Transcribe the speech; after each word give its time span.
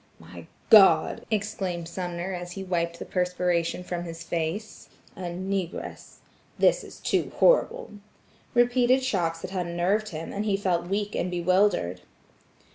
"My 0.17 0.47
God!" 0.71 1.27
exclaimed 1.29 1.87
Sumner 1.87 2.33
as 2.33 2.53
he 2.53 2.63
wiped 2.63 2.97
the 2.97 3.05
perspiration 3.05 3.83
from 3.83 4.03
his 4.03 4.23
face, 4.23 4.89
"a 5.15 5.29
negress! 5.29 6.15
this 6.57 6.83
is 6.83 6.99
too 6.99 7.31
horrible." 7.35 7.91
Repeated 8.55 9.03
shocks 9.03 9.43
had 9.43 9.67
unnerved 9.67 10.09
him, 10.09 10.33
and 10.33 10.43
he 10.45 10.57
felt 10.57 10.87
weak 10.87 11.13
and 11.13 11.29
bewildered. 11.29 12.01